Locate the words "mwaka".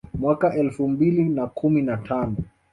0.19-0.53